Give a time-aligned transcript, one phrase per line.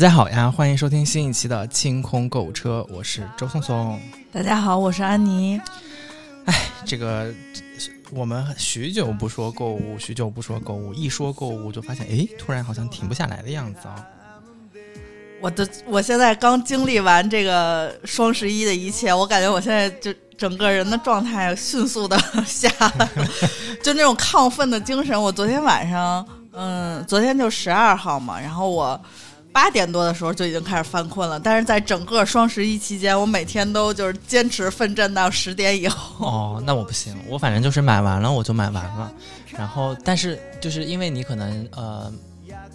[0.00, 4.00] 大家好呀，欢迎收听新一期的清空购物车，我是周松松。
[4.32, 5.60] 大家好，我是安妮。
[6.46, 6.54] 哎，
[6.86, 7.30] 这个
[8.10, 14.02] 我们许久不说购物，许久不说购物，一说购物就发现，哎，突然好像停不下来的样子啊。
[15.38, 22.70] 我的，我现在刚经历完这个双十一的一切，我感觉我现在就整个人的状态迅速的下
[23.84, 25.22] 就那种亢奋的精神。
[25.22, 28.98] 我昨天晚上，嗯，昨天就十二号嘛，然后我
[29.52, 36.26] 八点多的时候就已经开始犯困了，但是在整个双十一期间，我每天都就是坚持奋战到十点以后。
[36.26, 39.12] 哦，那我不行，我反正就是买完了我就买完了，
[39.56, 42.12] 然后但是就是因为你可能呃。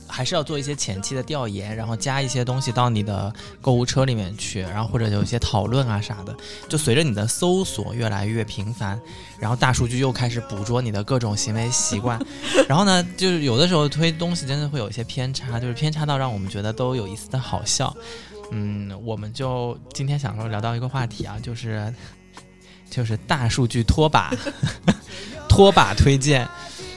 [0.08, 6.36] 还是要做一些前期的调研，然后加一些东西到你的购物车里面去，然后或者有一些讨论啊啥的。
[6.70, 9.00] 就随着你的搜索越来越频繁，
[9.40, 12.20] 然后大数据又开始捕捉你的各种行为习惯。
[12.70, 17.96] 然后呢，就是有的时候推东西真的会有一些偏差，就是偏差到让我们觉得都有一丝的好笑。
[18.52, 21.94] 嗯，我们就今天想说聊到一个话题啊，就是
[22.90, 24.32] 就是大数据拖把
[25.50, 26.48] 拖把推荐，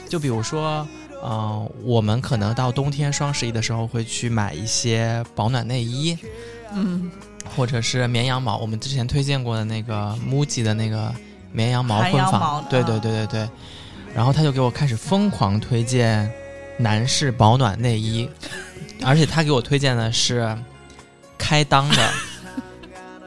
[0.07, 0.87] 就比如说。
[1.23, 6.17] 嗯，我们可能到冬天双十一的时候会去买一些保暖内衣，
[6.73, 7.11] 嗯，
[7.55, 8.57] 或者是绵羊毛。
[8.57, 11.13] 我们之前推荐过的那个 MUJI 的那个
[11.51, 13.49] 绵羊毛混纺，对对对对对。
[14.15, 16.31] 然后他就给我开始疯狂推荐
[16.77, 18.29] 男士保暖内衣，
[19.05, 20.57] 而且他给我推荐的是
[21.37, 22.11] 开裆的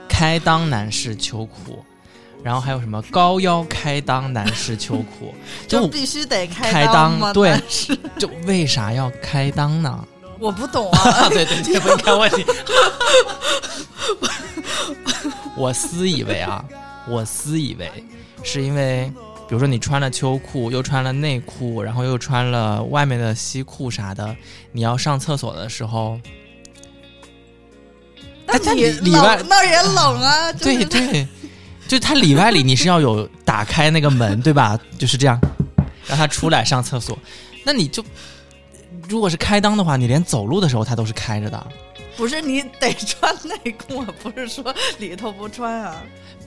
[0.08, 1.84] 开裆男士秋裤。
[2.42, 5.34] 然后还有什么高腰开裆男士秋裤，
[5.68, 7.32] 就必须得开裆吗？
[7.32, 7.56] 对，
[8.18, 10.04] 就为啥要开裆呢？
[10.40, 11.28] 我不懂啊。
[11.28, 12.44] 对 对，这不应该问你。
[15.56, 16.64] 我私以为啊，
[17.08, 17.88] 我私以为
[18.42, 19.12] 是因为，
[19.48, 24.34] 比如说你穿了秋裤，又穿了内裤，然后又穿了外面的西裤啥的，
[24.72, 26.18] 你要上厕所的时候，
[28.46, 30.52] 那里里外那也冷啊。
[30.54, 31.28] 对对。
[31.92, 34.80] 就它里外里你是要有打开那个门 对吧？
[34.98, 35.38] 就是这样，
[36.06, 37.18] 让它出来上厕所。
[37.64, 38.02] 那你就
[39.06, 41.66] 如果是开裆的话，你连走路的时候它都是开着的。
[42.16, 46.02] 不是你得穿内裤，不是说里头不穿啊。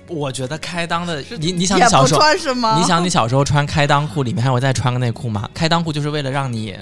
[0.08, 2.80] 我觉得开裆的，你你想你小时候穿是吗？
[2.80, 5.48] 你想你小时候穿开裆裤，里面还有再穿个内裤吗？
[5.54, 6.76] 开裆裤就是为了让你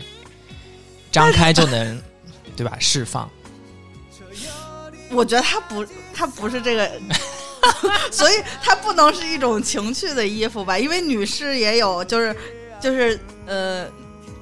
[1.12, 2.02] 张开就能
[2.56, 2.78] 对吧？
[2.80, 3.30] 释放。
[5.12, 6.90] 我觉得它不，它不是这个。
[8.12, 10.78] 所以它不能是一种情趣的衣服吧？
[10.78, 12.36] 因为女士也有，就是
[12.82, 13.86] 就是呃，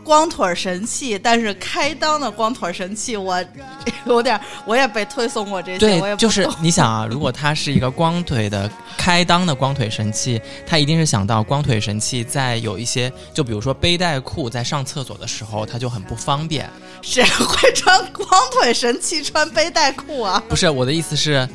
[0.03, 3.43] 光腿神器，但是开裆的光腿神器，我
[4.05, 5.77] 有点，我也被推送过这些。
[5.77, 16.67] 对，就是你想啊，如果它是一个光腿的开裆的光腿神器，它一定是想到光腿神器在有一些，就比如说背带裤，在上厕所的时候，它就很不方便。
[17.03, 20.41] 谁会穿光腿神器穿背带裤啊？
[20.49, 21.47] 不是，我的意思是。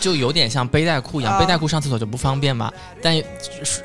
[0.00, 2.72] 就有点像背带裤一样，背带裤上厕所就不方便嘛。
[3.00, 3.22] 但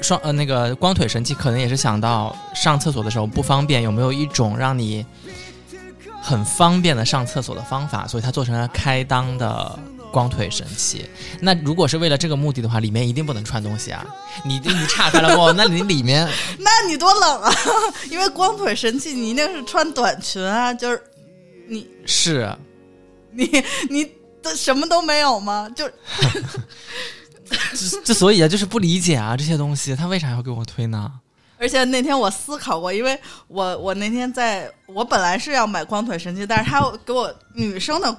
[0.01, 5.05] 双呃那个光腿神器可能也是想到上厕所的时候不方便，有没有一种让你
[6.21, 8.07] 很方便的上厕所的方法？
[8.07, 9.77] 所以它做成了开裆的
[10.11, 11.05] 光腿神器。
[11.39, 14.05] 那如果是为了这个目的的话，里面一定不能穿东西啊！
[14.43, 15.53] 你你岔开了不？
[15.53, 17.53] 那你里面， 那你多冷啊！
[18.09, 21.01] 因为光腿神器你一定是穿短裙啊，就是
[21.67, 22.49] 你是
[23.31, 24.16] 你你。
[24.55, 25.67] 什么都没有吗？
[25.75, 25.89] 就
[28.03, 31.11] 之所以啊，就是不理解啊，这些东西他为啥要给我推呢？
[31.57, 38.17] 而且那天我思考过，因为我我那天在我本来是要买光腿神器，但是他给我女生的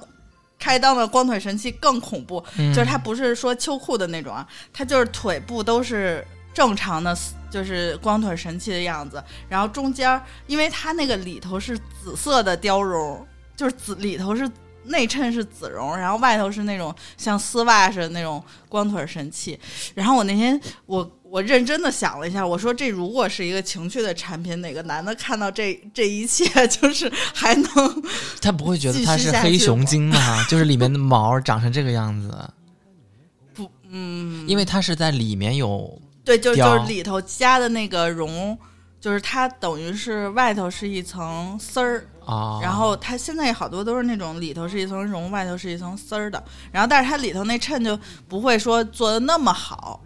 [0.57, 7.15] 开裆的光腿神器更恐怖，就是它不是说秋裤的那种啊，它就是腿部都是正常的，
[7.51, 13.25] 就是光腿神器的样子，然后中间因为它那个里头是紫色的貂绒，
[13.55, 14.49] 就是紫里头是。
[14.89, 19.57] 内衬是紫绒，然后外头是那种像丝袜似的那种光腿神器。
[19.95, 28.03] 然后我那天我我认真的想了一下，我说这如果是一个情趣的产品，哪个男的看到这这一切， 就是还能
[28.41, 30.43] 他不会觉得它是黑熊精吗？
[30.49, 32.49] 就是里面的毛长成这个样子？
[33.53, 38.57] 不，嗯，因为它是在里面有对，就就是里头加的那个绒，
[38.99, 42.07] 就是它等于是外头是一层丝儿。
[42.29, 46.41] 啊，然后它现在好多都是那种里头是一层绒，外头是一层丝儿的。
[46.71, 47.97] 然后，但是它里头那衬就
[48.27, 49.99] 不会说做的那么好，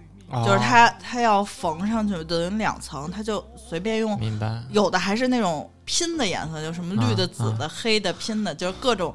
[0.46, 4.18] 就是它它要缝上去等于两层，它就随便用。
[4.20, 4.64] 明白。
[4.72, 9.14] 有的还是那种拼的颜色，就什么绿的、紫的、黑的拼的，就是各种。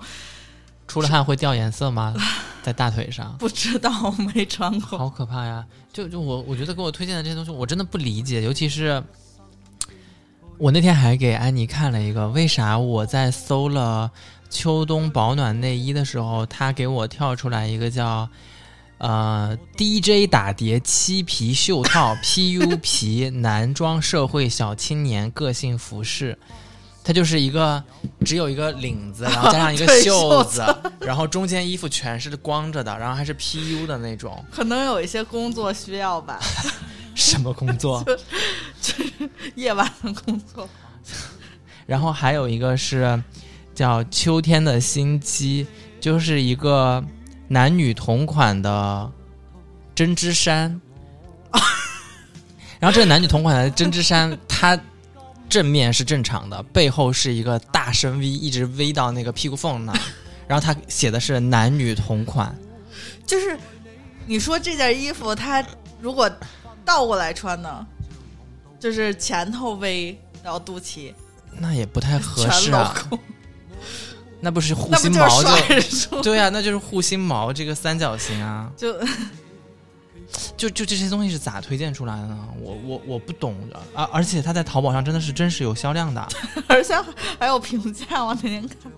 [0.86, 2.14] 出了汗会掉颜色吗？
[2.62, 3.34] 在大腿上？
[3.38, 3.90] 不知道，
[4.34, 4.98] 没穿过。
[4.98, 5.64] 好可怕呀！
[5.92, 9.02] 就就我我觉得给我推荐的这些东西，我真的不理解，尤其是。
[10.58, 14.10] 我那天还给安妮看了一个，为啥我在搜了
[14.50, 18.28] 秋冬保暖内衣的时候，他给我跳出来一个叫
[18.98, 26.36] 呃 DJ 打碟漆皮袖套 PU 皮男装社会小青年个性服饰。
[27.04, 27.82] 它就是一个
[28.26, 30.62] 只有一个领子，然后加上一个 袖子，
[31.00, 34.44] 然后中间衣服全是光着的，然后还是 PU 的那种。
[34.50, 36.38] 可能有一些工作需要吧，
[37.28, 38.02] 什么工作？
[38.80, 40.68] 就是夜晚的工作。
[41.86, 43.22] 然后还有一个是
[43.74, 45.64] 叫《秋天的心机》，
[46.02, 47.04] 就是一个
[47.48, 49.10] 男女同款的
[49.94, 50.80] 针织衫。
[52.80, 54.78] 然后这个男女同款的针织衫，它
[55.48, 59.98] 正面是正常的，背后是一个大深 V，一直 V 到那个屁股缝那儿。
[60.46, 62.56] 然后它写的是男女同款，
[63.26, 63.58] 就是
[64.26, 65.62] 你说这件衣服，它
[66.00, 66.30] 如果
[66.88, 67.86] 倒过来穿呢，
[68.80, 71.12] 就是前头 V 到肚脐，
[71.58, 72.96] 那也不太合适啊。
[74.40, 78.72] 那不是护心毛甩就着对啊，那就是护心毛这个三角形啊。
[78.74, 78.98] 就
[80.56, 82.38] 就就这些东西是咋推荐出来的呢？
[82.62, 86.26] 我我我不懂的，啊而且它在淘宝上真的是真实有销量的。
[86.68, 86.94] 而且
[87.38, 88.90] 还有评价，我那天看，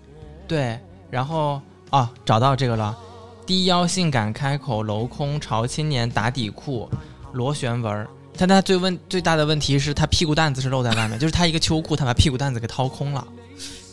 [0.47, 0.79] 对，
[1.09, 2.97] 然后啊找到这个了，
[3.45, 6.89] 低腰性感开口镂空潮青年打底裤，
[7.33, 8.07] 螺旋纹儿。
[8.37, 13.25] 但他最问最大的问题是他屁股蛋子是露在外面，就是他一个秋裤，他把屁股蛋子给掏空了。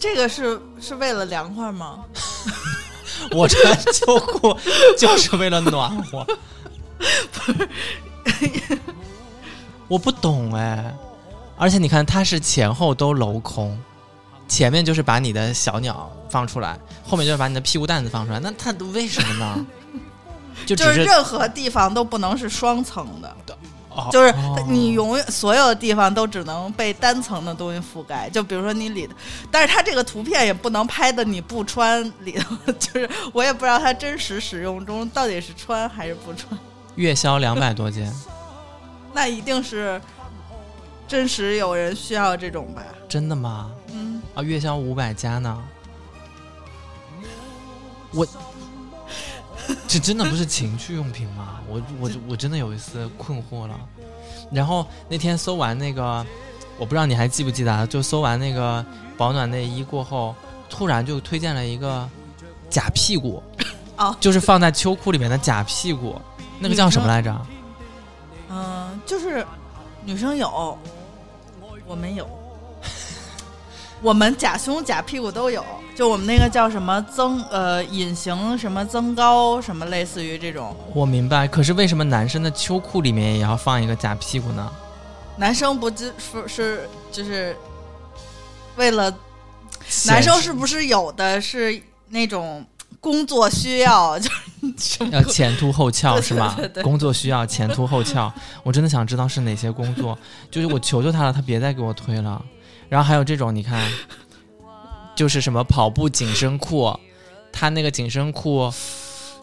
[0.00, 2.04] 这个是是为了凉快吗？
[3.32, 4.56] 我穿秋裤
[4.96, 6.24] 就是为了暖和，
[9.88, 10.96] 我不懂哎。
[11.56, 13.76] 而且你看，它是前后都镂空，
[14.46, 18.38] 前面就是把你的小鸟放出来，后面就是把你的屁股蛋子放出来。
[18.38, 19.66] 那它为什么呢？
[20.66, 23.36] 就是任何地方都不能是双层的，
[23.90, 28.28] 哦就是哦你永远所有的地方都只能被单层的东西覆盖。
[28.30, 29.14] 就比如说你里头，
[29.50, 36.58] 但是它这个图片也不能拍的你不穿里头， 就是我也不知道它真实使用中到底是穿还是不穿。
[36.96, 38.12] 月销两百多件，
[39.12, 40.00] 那一定是
[41.06, 42.82] 真实有人需要这种吧？
[43.08, 43.70] 真的吗？
[43.92, 45.58] 嗯，啊，月销五百加呢？
[48.12, 48.26] 我
[49.86, 51.60] 这真的不是情趣用品吗？
[51.68, 53.78] 我我我真的有一丝困惑了。
[54.50, 56.24] 然后那天搜完那个，
[56.78, 57.84] 我不知道你还记不记得啊？
[57.86, 58.84] 就搜完那个
[59.16, 60.34] 保暖内衣过后，
[60.70, 62.08] 突然就推荐了一个
[62.70, 63.42] 假屁股，
[63.96, 66.18] 哦，就是放在秋裤里面的假屁股，
[66.58, 67.46] 那个叫什么来着？
[68.50, 69.46] 嗯，就是
[70.04, 70.78] 女生有，
[71.86, 72.26] 我没有，
[74.02, 75.64] 我们假胸假屁股都有。
[75.94, 80.76] 就我们那个叫什么增呃隐形什么增高什么，类似于这种。
[80.94, 84.70] 我明白，可是为什么男生的秋裤里面也要放一个假屁股呢？
[85.36, 87.56] 男生不就是是就是
[88.76, 89.12] 为了
[90.06, 92.64] 男生是不是有的是那种
[93.00, 94.30] 工作需要， 就
[94.78, 96.74] 是要前凸后翘是吗对 对？
[96.74, 100.16] 对工作需要前凸后翘，我真的想知道是哪些工作。
[100.48, 102.40] 就是我求求他了，他别再给我推了。
[102.88, 103.90] 然后还有这种，你看，
[105.14, 106.94] 就是什么跑步紧身裤，
[107.52, 108.72] 他那个紧身裤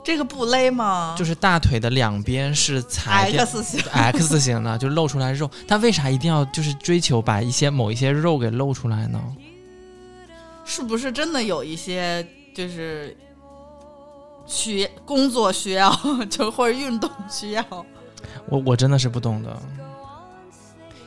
[0.04, 1.16] 这个不勒吗？
[1.18, 5.50] 就是大腿的两边是裁 X 型， X 型的，就露出来肉。
[5.68, 9.20] 他为啥一定要就是追求把一些某一些肉给露出来呢？
[10.64, 13.16] 是不是真的有一些就是
[14.48, 15.92] 需工作需要，
[16.30, 17.64] 就或者运动需要？
[18.48, 19.62] 我我真的是不懂的，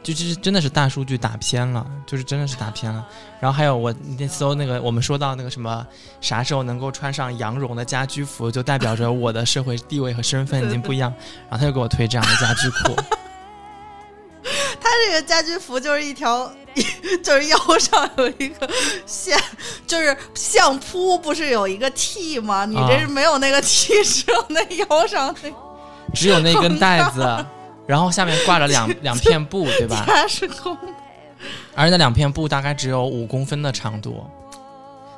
[0.08, 3.04] 就就是真的是大数据打偏了，就是真的是打偏了。
[3.38, 5.86] 然后还有我那搜那个，我们说到那个什么，
[6.22, 11.12] 啥时候能够穿上羊绒的家居服，就代表着我的社会地位和身份已经不一样。
[11.50, 12.96] 然后他就给我推这样的家居裤，
[14.80, 16.50] 他这个家居服就是一条，
[17.22, 18.66] 就是腰上有一个
[19.04, 19.38] 线，
[19.86, 22.64] 就是相扑不是有一个 T 吗？
[22.64, 25.52] 你这是没有那个 T，只有那腰上那
[26.14, 27.44] 只有那根 带子，
[27.88, 30.04] 然后下面挂着两 两片布，对吧？
[30.06, 30.82] 它是空的。
[31.74, 34.22] 而那两片布大概只有五公分的长度。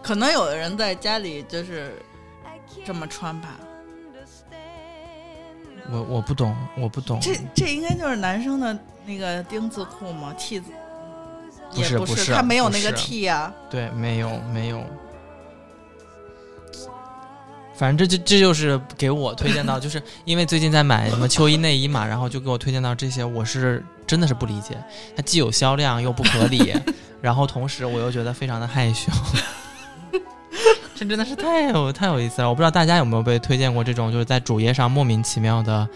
[0.02, 2.00] 可能有的人在家里就是
[2.84, 3.56] 这么穿吧。
[5.90, 7.18] 我我不懂，我不懂。
[7.20, 10.70] 这这应该就是男生的那个丁字裤吗？T 字
[11.72, 14.84] 不也不是不是它没有那个 T 呀、对，没有没有。
[17.80, 24.76] 反正这就这就是给我推荐到，就是因为最近在买什么秋衣内衣嘛，然后就给我推荐到这些，我是真的是不理解，
[25.16, 26.74] 它既有销量又不合理，
[27.22, 29.10] 然后同时我又觉得非常的害羞，
[30.94, 32.50] 这真的是太有太有意思了。
[32.50, 35.88] 我不知道大家有没有被推荐过这种就是在主页上莫名其妙的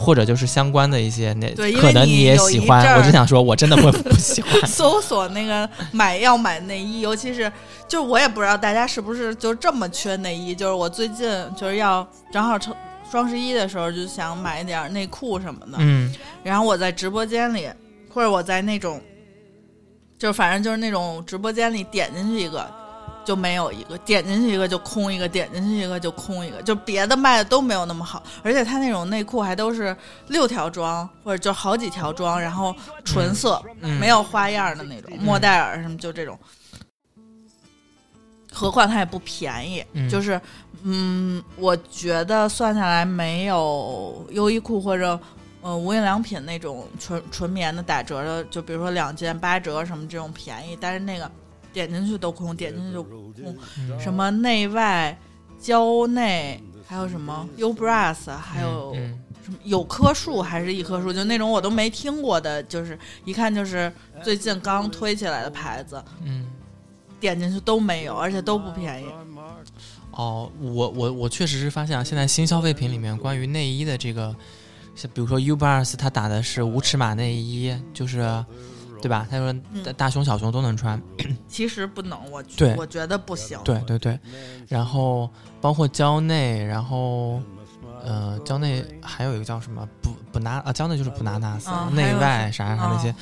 [0.00, 4.52] 或者就是相关的一些那可能也你也喜欢我只想说，我真的会不喜欢。
[4.64, 7.50] 搜索那个买要买内衣，尤其是
[7.88, 10.54] 就是我也不知道大家是不是就这么缺内衣。
[10.54, 12.76] 就是我最近就是要正好双
[13.10, 15.78] 双十一的时候，就想买点内裤什么的。
[15.78, 16.14] 嗯
[16.44, 17.68] 然后我在直播间里，
[18.08, 19.00] 或者我在那种，
[20.16, 22.64] 就是反正就是那种直播间里点进去一个。
[23.28, 29.94] 就没有一个点进去一个就空一个，点进去一个就空一个，就别的卖的都没有那么好，而且它那种内裤还都是
[30.28, 36.38] 六条装或者就好几条装，然后纯色，嗯，没有花样的那种，莫代尔什么就这种。
[38.50, 40.08] 何况它也不便宜，嗯。
[40.08, 40.40] 就是
[40.84, 45.20] 嗯，我觉得算下来没有优衣库或者
[45.60, 51.30] 呃无印良品那种纯纯棉的打折的，就比如说两件八折什么这种便宜，但是那个
[51.86, 55.16] 点进去都空，点进去就空，嗯什么内外
[55.60, 58.92] 胶内，还有什么 U Bras，还有。
[58.96, 63.90] 嗯什么有棵树还是一棵树，就那种我都没听过的，就是一看就是
[64.22, 66.46] 最近刚推起来的牌子，嗯。
[67.20, 69.06] 点进去都没有，而且都不便宜。
[70.10, 74.34] 哦，我我我确实是发现啊，现在新消费品里面关于内衣的这个，
[74.94, 78.20] 像比如说 U Bars，它打的是无尺码内衣，就是
[79.00, 79.26] 对吧？
[79.30, 81.00] 他说嗯大大熊小熊都能穿，
[81.48, 83.58] 其实不能，我对我觉得不行。
[83.64, 84.18] 对对对。
[84.68, 85.28] 然后
[85.60, 87.40] 包括蕉内，然后
[88.02, 93.14] 呃，蕉内还有一个叫什么不不拿啊，蕉内就是不拿纳斯，内外啥啥那些嗯。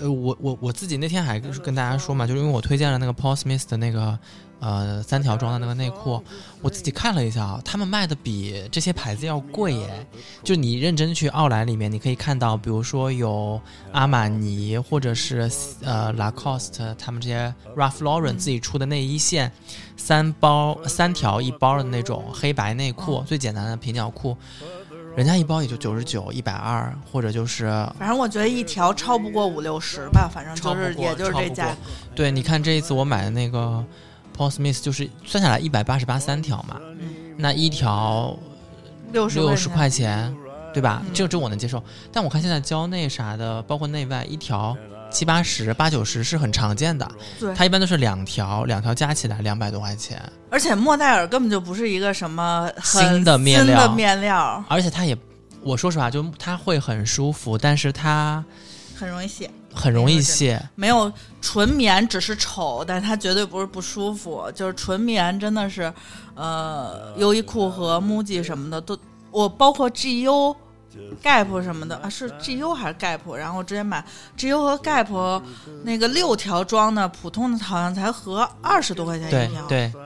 [0.00, 4.18] 呃，我我我自己那天还跟跟大家说嘛，就是因为我推荐了那个 Paul Smith 的那个
[4.62, 6.22] 呃三条装的那个内裤，
[6.62, 10.06] 我自己看了一下啊，他们卖的比这些牌子要贵耶。
[10.44, 15.50] 就你认真去奥莱里面，你可以看到，比如说有阿玛尼或者是
[15.82, 19.50] 呃 Lacoste 他们这些 Ralph Lauren 自己出的内衣线，
[19.96, 24.36] 三包三条一包的那种黑白内裤，最简单的平角裤。
[25.14, 27.66] 人家一包也就九十九、一百二，或者就是
[27.98, 31.76] 反正我觉得一条超不过五六十吧，反正就是也就是这价格。
[32.14, 33.84] 对，你看这一次我买的那个
[34.36, 38.36] Paul Smith，就是算下来一百八十八三条嘛，嗯，那一条
[39.12, 40.34] 六十六十块钱，
[40.72, 41.02] 对吧？
[41.04, 41.10] 嗯。
[41.12, 41.82] 这这我能接受。
[42.12, 44.76] 但我看现在蕉内啥的，包括内外一条
[45.10, 47.06] 七八十、八九十是很常见的，
[47.38, 50.20] 对，它一般都是两条，两条加起来两百多块钱，
[50.50, 55.14] 而且莫代尔根本就不是一个什么新的面料新的面料，而且它也，
[55.62, 58.42] 我说实话，就它会很舒服，但是它
[58.96, 59.50] 很容易卸。
[59.74, 60.60] 很容易卸。
[60.74, 64.50] 没有纯棉只是丑，但是它绝对不是不舒服。
[64.54, 65.92] 就是纯棉真的是，
[66.34, 68.98] 呃，优衣库和 MUJI 什么的都，
[69.30, 70.54] 我包括 GU、
[71.22, 73.34] Gap 什么的啊，是 GU 还是 Gap？
[73.34, 74.04] 然后我之前买
[74.36, 75.42] GU 和 Gap
[75.84, 79.66] 那个六条装的普通的，好像才合二十多块钱一条。
[79.68, 80.02] 对对，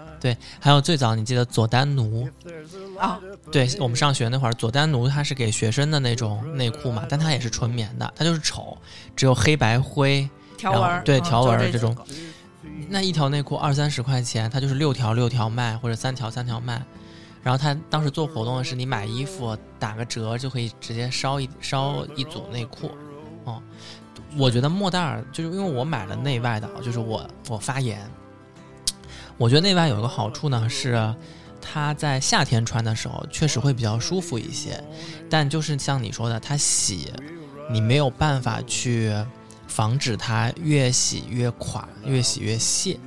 [0.58, 2.26] 还有最早你记得佐丹奴，
[2.98, 3.20] 啊，
[3.52, 8.78] 对我们上学那会儿，佐丹奴它是给学生的那种内裤嘛，但它也是纯棉的，它就是丑，
[9.14, 10.26] 只有黑白灰。
[10.56, 11.94] 条纹对嗯条纹儿就这种
[12.88, 16.82] 那一条内裤二三十块钱，它就是六条六条卖，或者三条三条卖。
[17.42, 22.90] 然后他当时做活动的是，你买衣服打个折就可以直接烧一烧一组内裤。
[23.44, 23.62] 哦，
[24.36, 28.00] 我觉得莫代尔就是因为我买了内外的，啊，就是我我发言，
[29.38, 31.14] 我觉得内外有一个好处呢是。
[31.68, 34.80] 它在夏天穿的时候确实会比较舒服一些，
[35.28, 37.12] 但就是像你说的，它洗
[37.68, 39.12] 你没有办法去
[39.66, 43.00] 防止它越洗越垮，越洗越泄。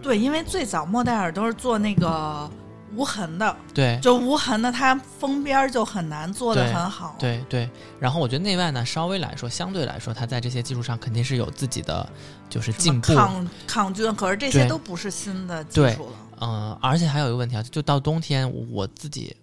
[0.00, 2.50] 对，因为最早莫代尔都是做那个
[2.96, 7.14] 无痕的，对就无痕的，它封边儿就很难做的很好。
[7.18, 7.68] 对对，
[8.00, 12.08] 然后我觉得内外呢，稍微来说，相对来说，它在这些技术上肯定是有自己的
[12.48, 13.14] 就是进步。
[13.14, 16.16] 抗抗菌，可是这些都不是新的技术了。
[16.40, 19.36] 嗯、而且还有一个问题啊，就到冬天，我自己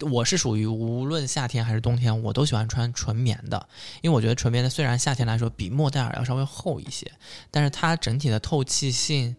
[0.00, 3.68] 我我是属于无论夏天还是冬天，我都喜欢穿纯棉的，
[4.00, 7.10] 因为我觉得纯棉的虽然夏天来说比莫代尔要稍微厚一些，
[7.50, 9.36] 但是它整体的透气性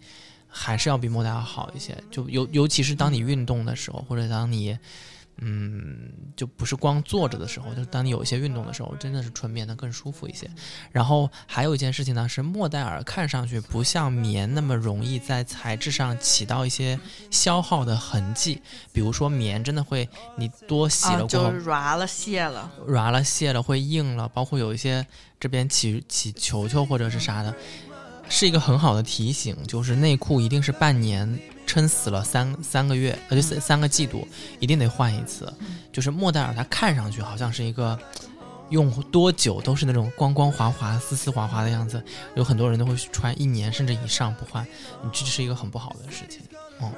[0.54, 1.98] 还是要比莫代尔好一些。
[2.12, 4.78] 就尤尤其是当你运动的时候，或者当你
[5.38, 10.48] 嗯，就不是光坐着的时候，就是当你有一些运动的时候，真的是纯棉的更舒服一些。
[10.92, 17.00] 然后还有一件事情呢，是莫代尔看上去不像棉那么容易在材质上起到一些
[17.32, 20.08] 消耗的痕迹，比如说棉真的会
[20.38, 25.06] 你多洗啊，了过后就是软了、卸了，软了、卸了会硬了，包括有一些
[25.40, 27.54] 这边起起球球或者是啥的，
[28.30, 34.28] 是一个很好的提醒，就是内裤一定是半年撑死了三三个月，呃，就三三个季度，
[34.60, 35.52] 一定得换一次。
[35.92, 37.98] 就是莫代尔，它看上去好像是一个
[38.70, 42.04] 用多久都是那种光光滑滑、丝丝滑滑的样子，
[42.36, 44.66] 有很多人都会穿一年甚至以上不换，
[45.04, 46.42] 你这是一个很不好的事情。
[46.82, 46.92] 嗯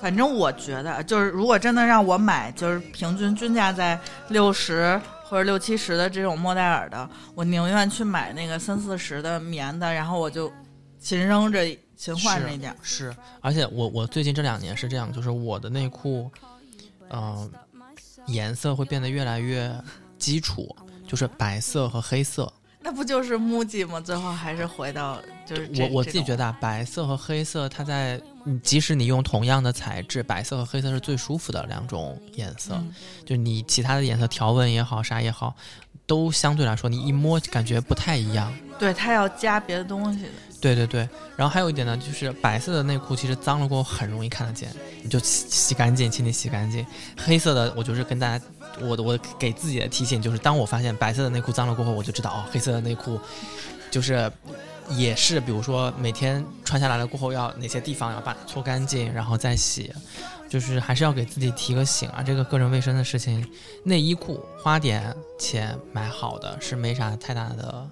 [0.00, 5.00] 反正我觉得，就是如果真的让我买，就是平均均价在六十
[5.34, 10.52] 或或者六七十的这种莫代尔的，我宁愿去买那个三四十的棉的，然后我就
[11.00, 12.76] 勤扔着勤换那点儿。
[12.82, 16.30] 是，而且我我最近这两年是这样，就是我的内裤，
[17.10, 17.50] 嗯、
[18.26, 19.76] 颜色会变得越来越
[20.16, 20.72] 基础，
[21.04, 22.52] 就是白色和黑色。
[22.84, 23.98] 那不就是 MUJI 吗？
[23.98, 32.74] 最后还是回到就是这我我自己觉得，啊，白色和黑色，它在嗯即使你用同样的材质，白色和黑色是最舒服的两种颜色。
[32.74, 35.56] 嗯就你其他的颜色条纹也好，啥也好，
[36.06, 38.52] 都相对来说你一摸感觉不太一样。
[38.78, 40.28] 对它要加别的东西的。
[40.60, 44.70] 对对对，然后还有一点呢，就是白色的内裤其实脏了过后很容易看得见，
[45.02, 46.84] 你就洗洗干净，请你洗干净。
[47.18, 48.44] 黑色的，我就是跟大家，
[48.80, 53.20] 我的我给自己的提醒就是，当我发现白色的内裤脏了过后，我就知道哦，黑色的内裤
[53.90, 54.30] 就是
[54.90, 59.92] 也是，比如说每天穿下来了过后，要哪些地方要把它搓干净，然后再洗。
[60.46, 63.44] 就是还是要给自己提个醒啊，这个个人卫生的事情，
[63.82, 67.90] 内衣裤花点钱买好的是没啥太大的。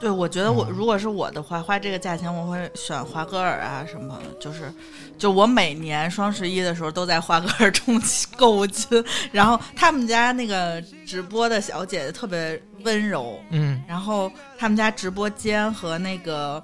[0.00, 4.72] 对，我觉得我、嗯如果是我的话，花这个价钱我会选华歌尔啊什么的，就是
[5.16, 8.02] 就我每年双十一的时候都在华歌尔充
[8.36, 16.60] 购物金，然后他们家那个直播的小姐姐特别温柔，嗯，然后他们家直播间和那个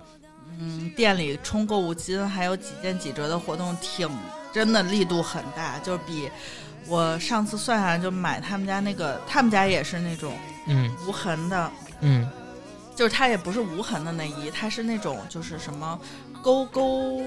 [0.58, 4.10] 嗯店里充购物金还有几件几折的活动挺
[4.52, 6.28] 真的力度很大，就是比
[6.88, 10.32] 我上次算下来就买他们家那个，他们家也是那种
[10.66, 11.70] 嗯无痕的。
[12.00, 12.28] 嗯
[12.98, 15.96] 就是它也不是无痕的内衣，它是那种就是什么
[16.42, 17.22] 勾勾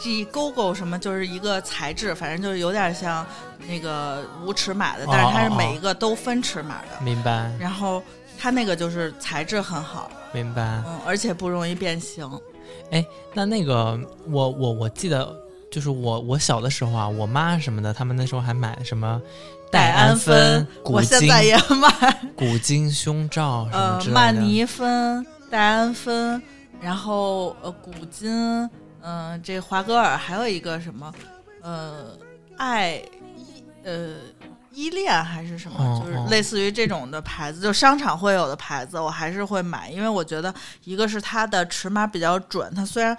[0.00, 3.24] G 勾勾什么，就是一个材质，反正就是有点像
[3.68, 7.00] 那个无尺码的，但是它是每一个都分尺码的。
[7.00, 8.02] 明白然后
[8.36, 10.82] 它那个就是材质很好，明白。
[10.84, 12.28] 嗯，而且不容易变形。
[12.90, 15.32] 哎那那个我我我记得，
[15.70, 19.22] 就是我我小的时候啊，我妈什么的，他们那时候还买什么
[19.70, 24.14] 戴安芬，我现在也买，古今胸罩什么呃之，类的。
[24.14, 26.42] 曼妮芬、戴安芬，
[26.80, 28.30] 然后呃古今，
[29.02, 31.12] 嗯、这华歌尔还有一个什么，
[31.62, 32.16] 呃，
[32.56, 32.96] 爱
[33.36, 34.14] 依呃
[34.72, 40.52] 依恋还是什么，就是类似于这种的牌子，就商场会有的牌子，我还是会买，因为我觉得
[40.84, 43.16] 一个是它的尺码比较准，它虽然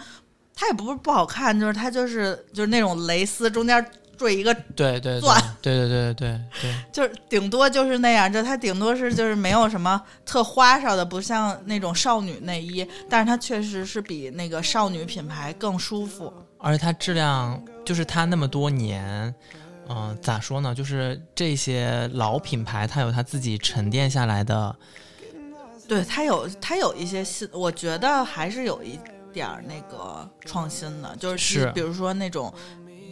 [0.56, 3.86] 它也不是不好看，就是它就是就是那种蕾丝中间
[4.19, 16.32] 缀一个对对对钻对对对对对 就是顶多就是那样，就它顶多是就是没有什么特花哨的，不像那种少女内衣，但是它确实是比那个少女品牌更舒服。
[16.58, 19.34] 而且它质量就是它那么多年，
[19.88, 20.75] 嗯、咋说呢？
[20.75, 24.75] 就是这些老品牌，它有它自己沉淀下来的，
[25.88, 28.99] 对，它有它有一些新，我觉得还是有一
[29.32, 32.53] 点儿那个创新的，就是是比如说那种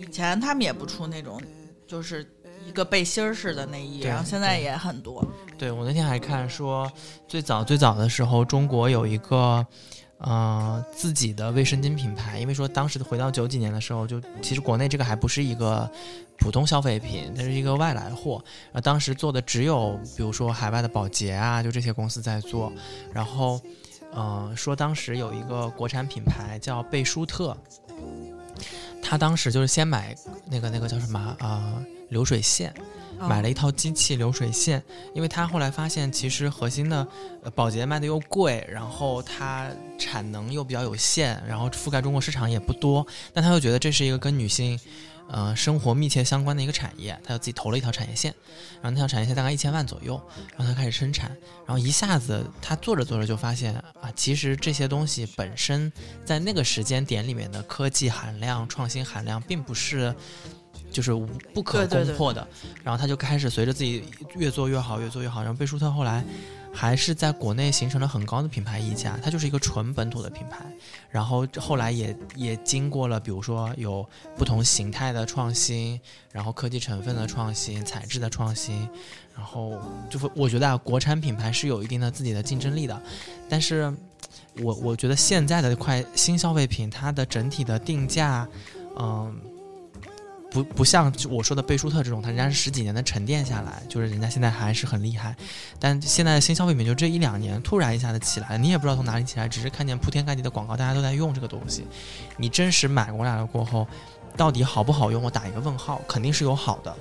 [0.01, 1.41] 以前他们也不出那种
[1.87, 2.25] 就是
[2.65, 5.25] 一个背心儿式的内衣，然后现在也很多。
[5.57, 6.91] 对我那天还看说，
[7.27, 9.65] 最早最早的时候，中国有一个
[10.19, 15.89] 呃自己的卫生巾品牌，因为说当时回到九几年的时候，就其实国内这个还不是一个
[16.37, 18.43] 普通消费品，它是一个外来货。
[18.65, 22.71] 然后当时做的只有比如说海外的宝洁啊，就这些公司在做。
[23.13, 23.59] 然后
[24.11, 27.57] 呃说当时有一个国产品牌叫贝舒特，
[29.07, 30.13] 他当时就是先买
[30.51, 32.73] 那个那个叫什么啊、呃流水线。
[33.19, 34.83] 买了一套机器流水线，
[35.15, 37.07] 因为他后来发现，其实核心的
[37.41, 39.67] 呃保洁卖的又贵，然后它
[39.97, 44.79] 产能又比较有限，然后覆盖中国市场也不多，但他又觉得这是一个跟女性
[45.29, 48.33] 呃生活密切相关的一个产业，他就自己投了一条产业线，
[48.81, 50.21] 然后那条产业线大概一千万左右，
[50.55, 51.29] 然后他开始生产，
[51.65, 55.91] 然后一下子他做着做着就发现啊，其实这些东西本身
[56.25, 60.13] 在那个时间点里面的科技含量、创新含量并不是。
[60.89, 62.47] 就是无不可对对对攻破的，
[62.81, 65.43] 然后他就开始随着自己越做越好，越做越好。
[65.43, 66.23] 然后贝舒特后来
[66.79, 70.63] 还是在国内形成了很高的品牌溢价，它就是一个纯本土的品牌。
[71.09, 75.99] 然后后来也也经过了，比如说有不同形态的创新，
[76.31, 78.87] 然后科技成分的创新、材质的创新，
[79.35, 83.01] 然后就是我觉得啊，国产品牌是有一定的自己的竞争力的，
[83.49, 83.91] 但是
[84.61, 88.47] 我我觉得现在的快新消费品，它的整体的定价，
[88.99, 89.35] 嗯。
[90.49, 95.35] 不不像我说的贝舒特这种，他人家是十几年的沉淀下来，就是人家现在还是很厉害。
[95.79, 101.85] 但现在的新消费品就这一两年突然一下子起来，你也不知道从哪里起来，只是看见铺天盖地的广告，大家都在用这个东西。
[102.37, 103.85] 你真实买过来了过后，
[104.35, 105.21] 到底好不好用？
[105.21, 106.95] 我打一个问号，肯定是有好的，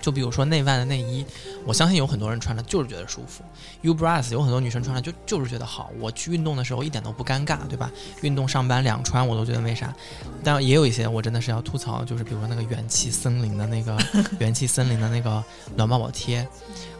[0.00, 1.24] 就比如说内外的内衣，
[1.66, 3.44] 我相信有很多人穿的就是觉得舒服。
[3.82, 5.90] U bras 有很多女生穿的就就是觉得好。
[5.98, 7.90] 我去运动的时候一点都不尴尬，对吧？
[8.22, 9.94] 运动上班两穿我都觉得没啥。
[10.42, 13.98] 但也有一些我真的是要吐槽，就是比如说那个元气森林的那个
[14.40, 15.42] 元气森林的那个
[15.76, 16.46] 暖宝宝贴。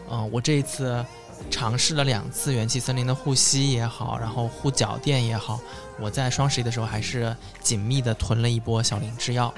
[0.09, 1.03] 嗯，我这一次
[1.49, 5.59] 尝试了两次元气森林的护膝也好，然后护脚垫也好，
[5.99, 9.51] 我在双十一的时候还是紧密的囤了一波小林制药。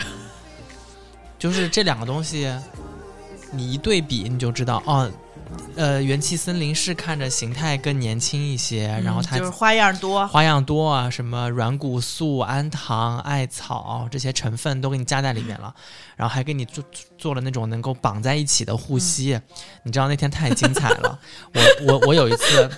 [1.37, 2.49] 就是这两个东西。
[3.53, 5.09] 你一对比，你就知道哦，
[5.75, 15.73] 呃，元气森林是看着形态更年轻一些，然后它就是花样多，花样多啊，什么软骨素、氨糖、艾草这些成分都给你加在里面了，
[16.17, 16.83] 然后还给你做
[17.17, 19.39] 做了那种能够绑在一起的护膝，
[19.83, 21.19] 你知道那天太精彩了，
[21.53, 22.69] 我我我有一次，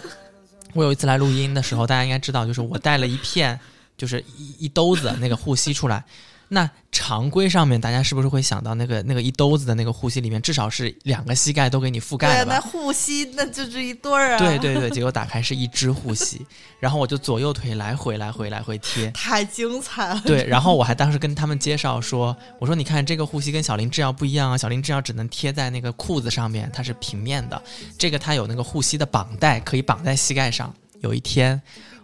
[0.74, 3.58] 我有一次来录音的时候，大家应该知道，就是我带了一片，
[3.96, 6.04] 就是一一兜子那个护膝出来。
[6.48, 12.54] 那常规上面，大家是不是会想到那个那个一兜子的那个护膝里面，至少是两个膝盖都给你覆盖了吧？
[12.56, 14.38] 那护膝那就是一对儿啊！
[14.38, 16.46] 对对对，结果打开是一只护膝，
[16.80, 20.22] 然后我就左右腿来回来回来回贴， 太精彩了。
[20.24, 27.62] 对，然后我还当时跟他们介绍说，我说你看这个护膝跟小林制药不一样啊，小林制药只能贴在那个裤子上面，它是平面的，
[27.98, 30.74] 这个它有那个护膝的绑带，可以绑在膝盖上。
[31.02, 31.62] 有一天。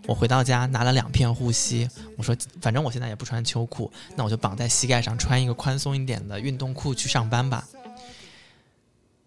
[0.08, 7.64] 我回到家拿了两片护膝，我说反正我现在也不穿秋裤，那我就绑在膝盖上，穿一个宽松一点的运动裤去上班吧。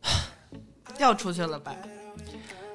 [0.99, 1.75] 掉出去了吧？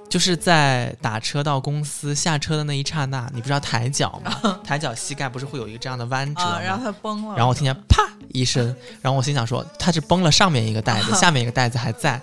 [0.10, 4.60] 就是在打车到公司下车的那一刹那，你不是要抬脚吗？
[4.66, 6.60] 抬脚膝盖不是会有一个这样的弯折吗？
[6.60, 7.36] 然后它崩了。
[7.36, 12.20] 然后我听见啪一声，然后我心想说它是崩了上面一个带子， 下面一个带子还在。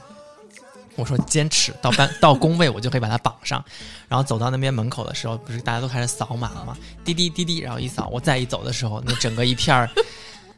[0.97, 3.65] 我说坚持到班 到工位，我就可以把它绑上。
[4.09, 6.77] 然后走到那边门口的时候，不是大家都开始扫码了吗？
[7.05, 9.89] 滴滴滴滴，然后一扫，我再一走的时候，那整个一片儿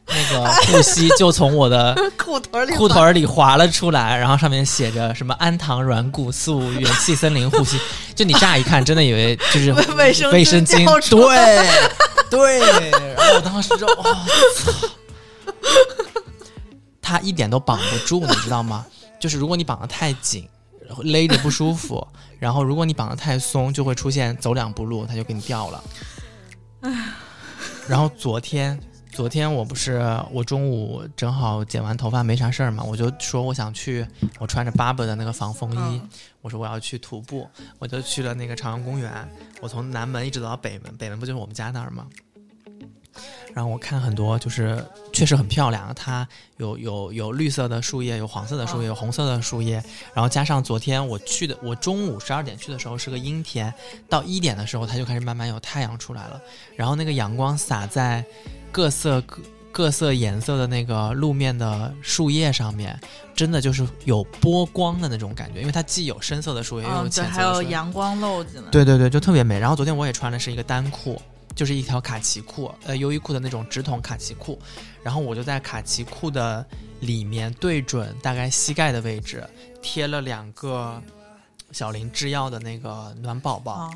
[0.05, 7.79] 那个 护膝就从我的 裤腿里裤腿里滑了出来，然后上面写着什么氨糖软骨素元气森林护膝。
[8.15, 11.89] 就你乍一看，真的以为就是卫生卫生巾，对
[12.29, 12.91] 对。
[13.15, 14.03] 然后我当时就哇
[14.55, 14.71] 操，
[17.01, 18.85] 他一点都绑不住，你知道吗？
[19.19, 20.47] 就是如果你绑得太紧，
[21.03, 21.99] 勒着不舒服；
[22.39, 25.83] 然后如果你绑得太松，就会出现走两步路它就给你掉了。
[27.87, 28.79] 然后昨天，
[29.11, 29.99] 昨天我不是
[30.31, 34.07] 我中午正好剪完头发没啥事儿嘛，我就说我想去，
[34.39, 36.01] 我穿着 Barber 的那个防风衣，
[36.41, 39.11] 我说我要去徒步，我就去了那个朝阳公园。
[39.59, 42.07] 我从南门一直走到北门，北门不就是我们家那儿吗？
[43.53, 45.93] 然后我看很多，就是确实很漂亮。
[45.95, 49.83] 它有有有绿色的树叶，有黄色的树叶，有红色的树叶。
[50.13, 53.73] 然后加上昨天我去的，我中午十二点去的时候是个阴天，
[54.07, 56.39] 到一点的时候它就开始慢慢有太阳出来了。
[56.75, 58.23] 然后那个阳光洒在
[58.71, 59.41] 各色各
[59.71, 62.97] 各色颜色的那个路面的树叶上面，
[63.35, 65.59] 真的就是有波光的那种感觉。
[65.59, 68.69] 因为它既有深色的树叶，又有浅色的树叶，还有阳光漏进来。
[68.69, 69.59] 对对对，就特别美。
[69.59, 71.19] 然后昨天我也穿的是一个单裤。
[71.59, 74.57] 就是一条卡其裤，呃，优衣库的那种直筒卡其裤，
[75.03, 76.65] 然后我就在卡其裤的
[77.01, 79.45] 里面对准大概膝盖的位置
[79.81, 81.03] 贴了两个
[81.73, 83.91] 小林制药的那个暖宝宝，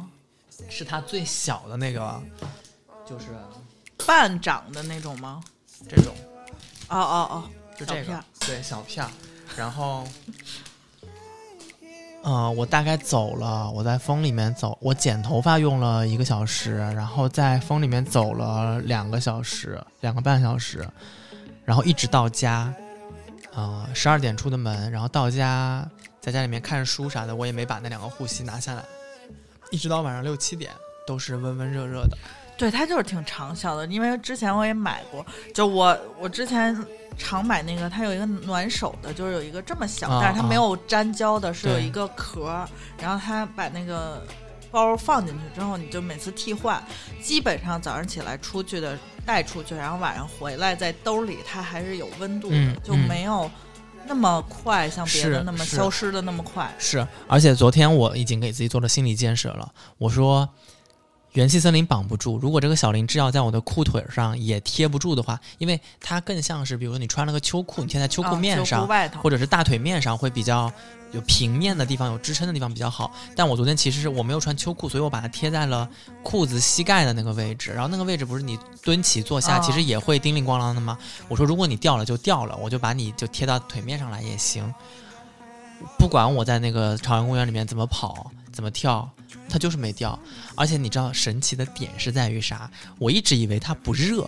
[0.70, 2.22] 是它最小的那个，
[3.08, 3.28] 就是
[4.06, 5.42] 半掌的那种吗？
[5.88, 6.14] 这种，
[6.90, 7.50] 哦哦哦，
[7.80, 9.10] 就这个，对，小片儿，
[9.56, 10.06] 然后。
[12.26, 20.88] 嗯，我大概走了，我在风里面走，我剪头发用了一个小时，然后在风里面走了两个小时，两个半小时，
[21.66, 22.74] 然后一直到家，
[23.54, 25.86] 呃，十二点出的门，然后到家，
[26.22, 28.82] 在家里面看书啥的，我也没把那两个护膝拿下来，
[29.70, 30.72] 一直到晚上六七点
[31.06, 32.18] 都是温温热热的。
[32.58, 36.74] 对，它就是挺长效的，因为之前我也买过，就我我之前。
[37.18, 42.66] 常买那个，它有一个暖手的，就是有一个这么小，但是它没有粘胶的，是有一个壳。
[42.98, 44.26] 然后它把那个
[44.72, 46.84] 包放进去之后，你就每次替换，
[47.22, 53.50] 基本上早上起来出去的带出去，然后晚上回来在兜里，它还是有温度的，就没有
[54.06, 56.74] 那么快，像别的那么消失的那么快。
[56.78, 60.48] 是，而且昨天我已经给自己做了心理建设了，我说。
[61.34, 68.88] 元气森林绑不住，如果这个小林制药在我的裤腿上也贴不住的话，因为它更像是，比如说你穿了个秋裤，你贴在秋裤面上，
[69.22, 70.72] 或者是大腿面上会比较
[71.12, 73.12] 有平面的地方，有支撑的地方比较好。
[73.36, 75.90] 但我昨天其实是我没有穿秋裤，所以我把它贴在了
[76.22, 80.96] 裤子膝盖的那个位置，然后那个位置不是你蹲起坐下其实也会叮铃咣啷的吗？
[81.28, 84.72] 我说如果你掉了就掉了，我就把你就贴到腿面上来也行，
[85.98, 89.10] 不管我在那个朝阳公园里面怎么跑怎么跳。
[89.54, 90.18] 它就是没掉，
[90.56, 92.68] 而且你知道神奇的点是在于啥？
[92.98, 94.28] 我一直以为它不热，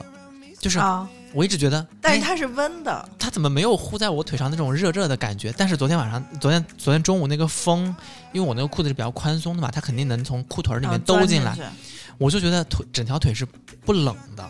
[0.60, 5.52] 就是啊，我一直觉得，哎但是它是温的，它怎么没有呼在我腿上那种热热的感觉？
[5.58, 7.88] 但是昨天晚上，昨天昨天中午那个风，
[8.34, 11.64] 因为我那个裤子是比较宽松的嘛，它肯定能从裤腿儿里面兜进来，去
[12.20, 13.44] 我就觉得腿整条腿是
[13.84, 14.48] 不冷的，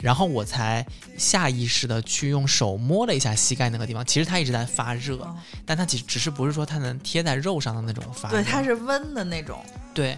[0.00, 0.84] 然后我才
[1.16, 9.64] 下意识的去用手摸了一下膝盖那个地方，其实它一直在发热，哦但它其实只是不是说它能贴在肉上的那种发热，对，它是温的那种。
[9.96, 10.16] 对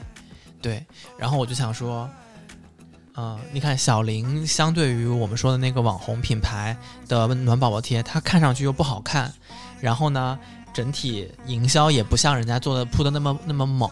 [0.60, 0.84] 对，
[1.16, 2.06] 然后我就想说。
[3.20, 6.76] 嗯、你看小林相对于我们说的那个网红品牌
[7.08, 9.34] 的暖宝宝贴，它看上去又不好看，
[9.80, 10.38] 然后呢，
[10.72, 13.90] 整体营销也不像人家做的铺的那么那么猛，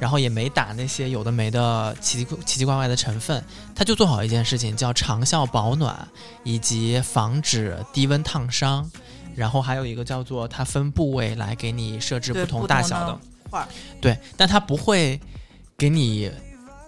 [0.00, 3.40] 然后也没打那些有的没的奇奇奇奇怪怪的成分，
[3.72, 5.96] 它就做好一件事情，叫长效保暖
[6.42, 8.90] 以及防止低温烫伤，
[9.36, 13.68] 然后还有一个叫做它分部位来给你设置不同大小的，画儿
[14.00, 15.20] 对，但他不会
[15.76, 16.30] 给你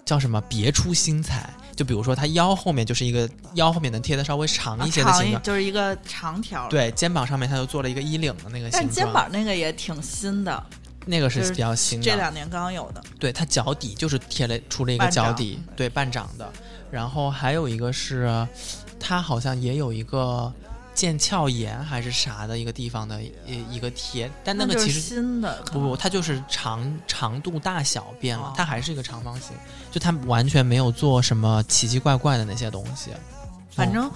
[0.05, 1.49] 叫什么别出心裁。
[1.75, 6.67] 就比如说，他腰后面就是一个腰后面能贴的稍微长啊一些的形状，一就是一个长条。
[6.67, 10.61] 对，肩膀上面他就做了一个衣领的那个形状，但肩膀那个也挺新的，
[11.05, 13.01] 那个是是比较新的，这两年刚有的。
[13.17, 16.51] 对，他脚底就是贴了出了一个脚底，对半掌的。
[16.91, 18.45] 然后还有一个是，
[18.99, 20.51] 他好像也有一个
[20.99, 23.31] 腱鞘炎还是啥的一个地方的一
[23.71, 29.55] 一个贴，但那个其实新的，不不，它就是长长度大小变了，哦它还是一个长方形，
[29.89, 33.11] 就它完全没有做什么奇奇怪怪的那些东西。
[33.11, 33.15] 哦
[33.71, 34.11] 反正。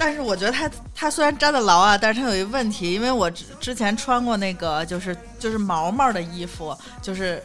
[0.00, 7.42] 但是我觉得它它虽然粘的牢啊，但是它有一个问题，因为我之之前穿过那个就是就是毛毛的衣服，就是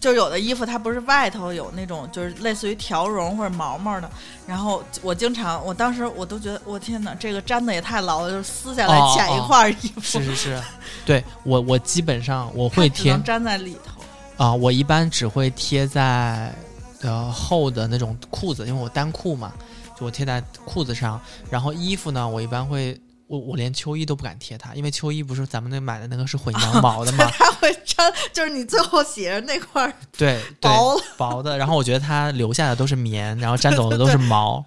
[0.00, 4.10] 就有的衣服它不是外头有那种就是类似于条绒或者毛毛的，
[4.46, 10.62] 然后我经常我当时我都觉得我天哪，这个粘的也太牢了，就是撕下来哦剪一哦块衣服，是是是，
[11.04, 14.00] 对我我基本上我会贴粘在里头。
[14.36, 16.54] 啊、我一般只会贴在
[17.00, 19.52] 呃厚的那种裤子，因为我单裤嘛，
[19.98, 21.20] 就我贴在裤子上。
[21.50, 22.96] 然后衣服呢，我一般会，
[23.28, 31.02] 我我连秋衣都不敢贴它，因为秋衣不是咱们那买的那个是混 羊毛的嘛，它会粘，就是你最后写着那块儿对对，薄了。
[31.16, 31.56] 薄的。
[31.56, 34.64] 然后我觉得它留下的都是棉，然后粘走的都是毛，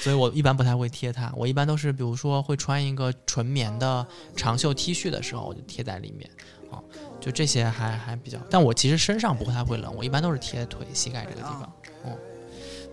[0.00, 1.32] 所以我一般不太会贴它。
[1.36, 4.06] 我一般都是比如说会穿一个纯棉的
[4.36, 6.30] 长袖 T 恤的时候，我就贴在里面。
[6.70, 6.76] 啊，
[7.18, 11.62] 就这些还还比较，但我其实身上不太会冷，我一般都是贴腿、膝盖这个地方。
[12.04, 12.12] 哦，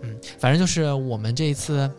[0.02, 1.92] 嗯，反正就是我们这一次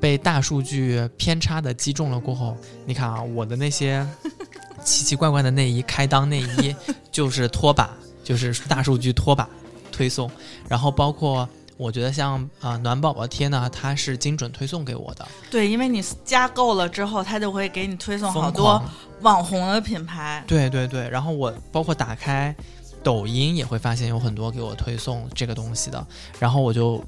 [0.00, 2.56] 被大数据偏差的击中了过后，
[2.86, 4.06] 你看啊，我的那些
[4.84, 6.74] 奇奇怪怪的内衣、开裆内衣，
[7.10, 7.90] 就是拖把，
[8.24, 9.48] 就是大数据拖把
[9.92, 10.30] 推送，
[10.68, 11.48] 然后包括。
[11.78, 18.82] 我觉得像呃暖宝宝贴呢，它是精准推送给我的，对，因为你加购了之后，它就会给你推送好多
[19.20, 20.42] 网红的品牌。
[20.44, 22.52] 对对对，然后我包括打开
[23.00, 26.04] 抖音也会发现有很多给我推送这个东西的，
[26.40, 27.00] 然后我就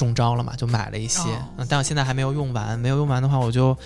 [0.00, 3.76] 中招了嘛，就买了一些，哦嗯，但我现在还没有用完，没有用完的话，我就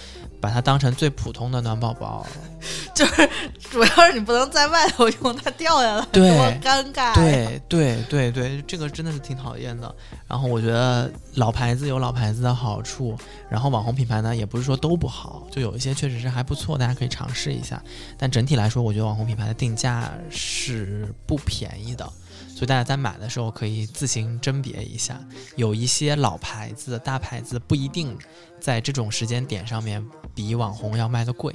[0.41, 2.25] 把它当成最普通的暖宝宝。
[2.95, 7.13] 就是主要是你不能在外头用，它掉下来对多尴尬呀。
[7.15, 9.93] 对对对对，这个真的是挺讨厌的。
[10.29, 13.19] 然后我觉得老牌子有老牌子的好处，
[13.51, 17.83] 然后网红品牌呢也不是说都不好，就有一些确实是还不错，大家可以尝试一下。
[18.17, 22.09] 但整体来说，我觉得网红品牌的定价是不便宜的，
[22.55, 25.21] 所以大家在买的时候可以自行甄别一下。
[25.57, 28.17] 有一些老牌子、大牌子不一定
[28.61, 31.53] 在这种时间点上面比网红要卖的贵，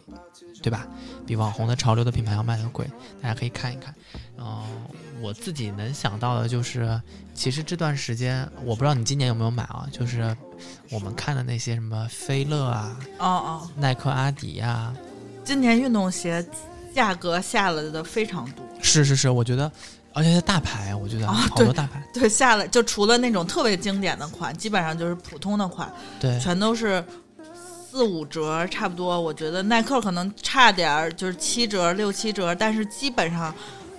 [0.62, 0.86] 对吧？
[1.26, 2.86] 比网红的潮流的品牌要卖的贵，
[3.22, 3.96] 大家可以看一看。
[4.38, 4.64] 嗯、
[5.22, 7.02] 我自己能想到的就是，
[7.34, 10.36] 其实这段时间我不知道你今年有没有买啊，就是
[10.92, 14.94] 我们看的那些什么菲乐啊、哦哦，耐克、阿迪呀、
[15.44, 16.46] 今年运动鞋
[16.94, 19.70] 价格下来的非常多，是是是，我觉得，
[20.14, 27.04] 而且是大牌，我觉得啊好多大牌，对，下来就除了那种特别经典的款，基本上就是普通的款，对全都是
[27.92, 29.20] 四五折，差不多。
[29.20, 33.54] 我觉得耐克可能差点儿，就是七折、六七折，但是基本上。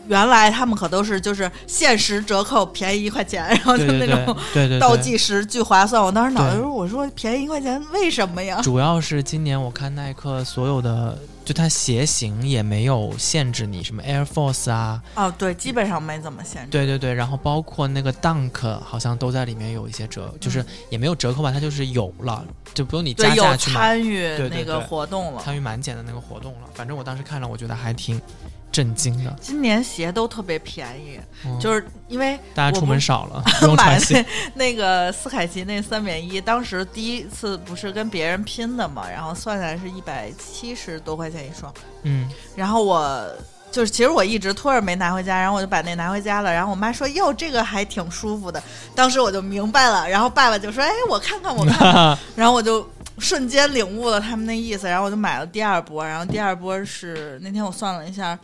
[0.09, 4.35] 原来他们可都是就是限时折扣，便宜一块钱，然后就那种。
[4.81, 6.03] 倒计时巨划算。
[6.03, 11.17] 我当时脑袋对说：“我说便宜一块钱，为什么呀 主要是今年我看耐克所有的，
[11.51, 16.69] 就它鞋型也没有限制你什么 Air Force 啊，？”哦，对，基本上没怎么限制。
[16.71, 25.43] 对对对，然后包括那个 Dunk 好像都在里面有一些折，就是也没有折扣吧，它就是有了，就不用你加价去买，参与那个活动了。
[25.43, 26.69] 参与满减的那个活动了。
[26.73, 28.23] 反正我当时看了，我觉得还挺
[28.71, 33.43] 震惊的，今年鞋都特别便宜，嗯就是因为大家出门少了，
[33.77, 34.71] 买鞋那。
[34.71, 41.73] 那个斯凯奇那三免一，当时第一次不是跟别人拼的嘛，然后算下来是一百七十多块钱一双，
[42.03, 43.27] 嗯，然后我
[43.71, 46.53] 就是其实我一直拖着没拿回家，然后我就把那拿回家了。
[46.53, 48.61] 然后我妈说：“哟，这个还挺舒服的。”
[48.97, 50.09] 当时我就明白了。
[50.09, 52.19] 然后爸爸就说：“哎，我看看，我看看。
[52.35, 52.85] ”然后我就
[53.19, 54.89] 瞬间领悟了他们那意思。
[54.89, 56.05] 然后我就买了第二波。
[56.05, 58.37] 然后第二波是那天我算了一下，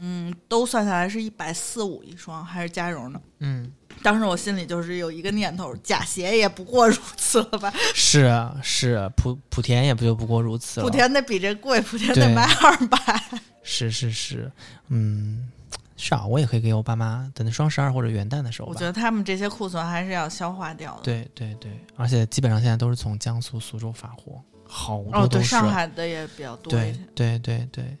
[0.00, 3.20] 嗯，都算下来是一百四五一双，还是加绒的。
[3.40, 3.72] 嗯，
[4.02, 7.72] 当时我心里就是有一个念头：假鞋也不过如此了吧？
[7.94, 10.86] 是啊，是莆莆田也不就不过如此了。
[10.86, 12.98] 莆田得比这贵，莆田得卖二百。
[13.62, 14.50] 是是是，
[14.88, 15.50] 嗯，
[15.96, 18.68] 是啊，我也可以给我爸妈等双十二或者元旦的时候。
[18.68, 21.02] 我觉得他们这些库存还是要消化掉的。
[21.02, 25.44] 对对对，而且基本上现在都是从江苏苏州发货，好多都是。
[25.44, 27.96] 上海的也比较多对对对对，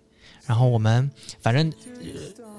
[0.50, 1.08] 然后我们
[1.40, 1.72] 反正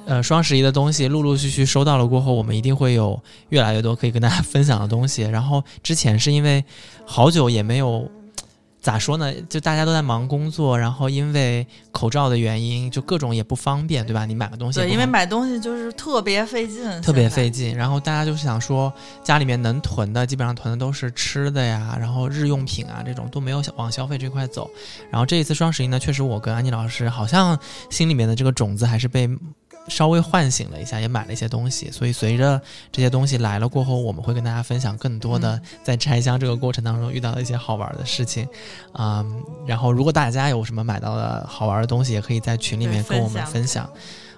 [0.06, 5.24] 呃双十一的东西陆陆续续收到了过后，我们一定会有越来越多可以跟大家分享的东西。
[5.24, 6.64] 然后之前是因为
[7.06, 8.10] 好久也没有。
[8.82, 9.32] 咋说呢？
[9.48, 14.26] 就大家都在忙工作，然后因为口罩的原因，就各种也不方便，对吧？
[14.26, 17.76] 你买个东西，对，因为买东西就是特别费劲，特别费劲。
[17.78, 18.92] 然后大家就是想说，
[19.24, 24.68] 家里面能囤的，基本上囤的都是吃的呀，然后日用品啊，这种都没有往消费这块走。
[25.12, 27.58] 然后这一次双十一呢，确实我跟安妮老师好像
[27.92, 29.30] 心里面的这个种子还是被。
[29.88, 38.48] 稍微唤醒了一下，也买了一些东西，所以随着这些东西来了过后，我们会跟大家分享更多的在拆箱这个过程当中遇到的一些好玩的事情，
[38.94, 39.26] 啊，
[39.66, 43.90] 然后如果大家有什么买到的好玩的东西，也可以在群里面跟我们分享。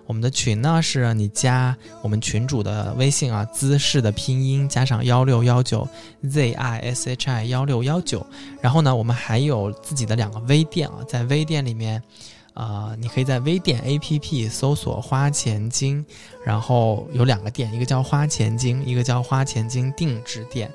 [0.05, 5.87] 我们的群呢是你加我们群主的微信啊，姿势的拼音加上幺六幺九
[6.29, 8.25] z i s h i 幺六幺九，
[8.61, 12.01] 然后呢，我们还有自己的两个微店啊，在微店里面。
[12.53, 16.05] 啊，你可以在微店 APP 搜索“花钱精”，
[16.45, 20.71] 然后有两个店，一个叫“花钱精”，一个叫“花钱精定制店”。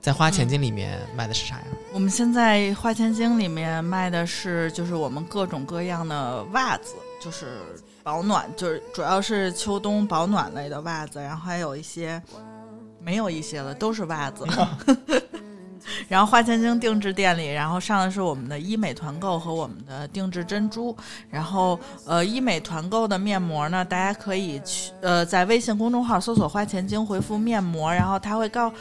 [0.00, 1.64] 在“花钱精”里面卖的是啥呀？
[1.92, 7.58] 我们现在“花钱精”里面卖的是，就是我们各种各样的袜子，就是
[8.02, 12.22] 保暖，就是主要是秋冬保暖类的袜子，然后还有一些
[13.02, 14.46] 没有一些了，都是袜子。
[16.08, 20.96] 然后花钱精定制店里，然后上的是我们的医美团购和我们的定制珍珠。
[21.30, 28.72] 然后呃，医美团购的面膜呢，大家可以去呃在微信公众号搜索“花钱精”，回复面膜，然后他会告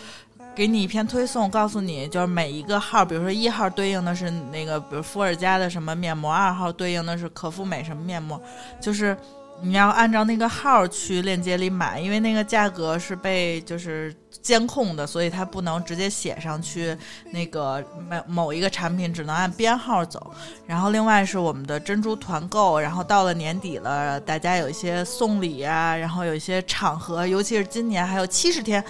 [0.55, 8.41] 给你一篇推送，告诉你就是每一个号，比如说一号对应的是那个，比如伏尔加的什么面膜，二号对应的是可复美什么面膜，
[8.79, 9.15] 就是。
[9.59, 16.95] 你要按照那个号去链接里买，因为那个价格是被就是监控的，所以它不能直接写上去。
[17.31, 20.31] 那个某某一个产品只能按编号走。
[20.67, 28.83] 然后另外是我们的珍珠团购，然后到了年底了，大家有一些送礼啊，然后有一些场合，尤其是今年还有七十天，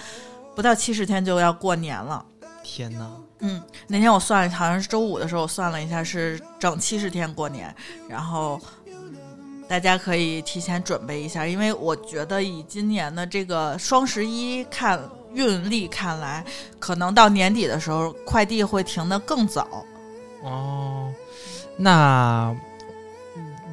[0.54, 2.22] 不到七十天就要过年了。
[2.62, 3.10] 天哪！
[3.40, 7.74] 嗯，那天我算好像是周五的时候，我算了一下是整七十天过年，
[8.06, 8.60] 然后。
[9.68, 14.98] 大家可以提前准备一下，因为我觉得以今年的这个双十一看
[15.34, 16.42] 运力看来，
[16.78, 19.84] 可能到年底的时候快递会停的更早。
[20.42, 21.12] 哦，
[21.76, 22.56] 那，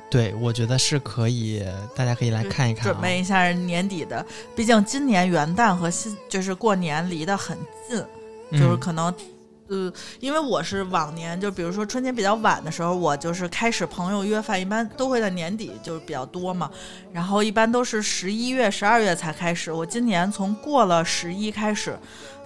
[0.09, 1.63] 对，我觉得是可以，
[1.95, 4.25] 大家可以来看一看，准备一下年底的。
[4.53, 8.03] 毕竟今年元旦和新就是过年离得很近，
[8.51, 9.13] 就是可能。
[9.67, 16.69] 呃，因为我是往年就比如说春节比较晚的时候，我就是开始朋友约饭，一般都会在年底，就是比较多嘛。
[17.11, 19.71] 然后一般都是十一月、十二月才开始。
[19.71, 21.97] 我今年从过了十一开始，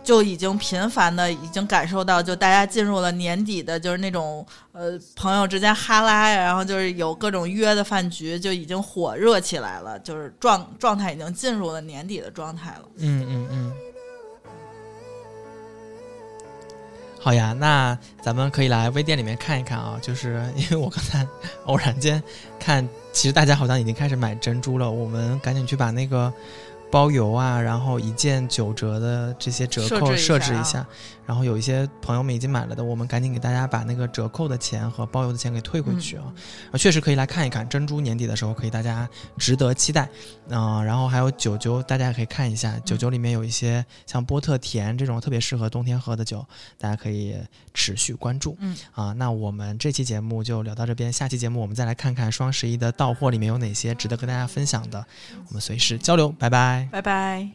[0.02, 12.84] 就已经频繁的已经感受到，就大家进入了年底的，就是那种呃朋友之间哈拉呀，然后就是有各种约的饭局，就已经火热起来了，就是状状态已经进入了年底的状态了。
[12.98, 13.74] 嗯嗯嗯。
[17.20, 21.28] 好呀，那咱们可以来微店里面看一看啊，就是 因为我刚才
[21.66, 22.24] 偶然间
[22.60, 26.34] 看，其实大家好像已经开始买珍珠了，我们赶紧去把那个。
[26.92, 30.86] 包邮啊，然后一件九折的这些折扣设置一下，
[31.26, 36.24] 然后有一些朋友们已经买了的，我们赶紧给大家把那个折扣的钱和包邮的钱给退回去啊！
[36.72, 40.10] 啊，确实可以来看一看珍珠年底的时候可以大家值得期待
[40.50, 40.82] 啊！
[40.84, 46.44] 然后还有九九，大家也可以看一下，酒酒里面有一些像波特甜这种特别适合冬天喝的酒，
[46.80, 47.36] 大家可以
[47.74, 48.58] 持续关注。
[48.60, 55.06] 嗯啊，那我们这期节目就聊到这边，下期节目我们再来看看双十一的到货里面有哪些值得跟大家分享的，
[55.48, 56.79] 我们随时交流，拜拜。
[56.80, 57.50] 拜，拜拜。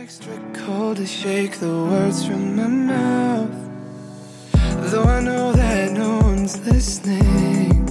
[0.00, 3.50] extra cold to shake the words from my mouth.
[4.90, 7.86] Though I know that no one's listening,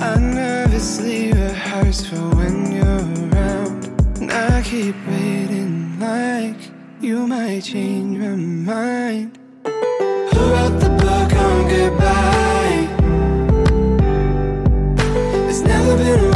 [0.00, 3.86] I nervously rehearse for when you're around.
[4.20, 6.60] And I keep waiting, like
[7.00, 9.38] you might change my mind.
[9.64, 12.88] Who wrote the book on goodbye?
[15.48, 16.27] It's never been